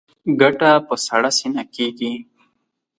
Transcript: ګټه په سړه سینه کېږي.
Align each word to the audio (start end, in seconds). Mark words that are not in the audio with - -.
ګټه 0.41 0.71
په 0.87 0.95
سړه 1.05 1.29
سینه 1.37 1.63
کېږي. 1.75 2.13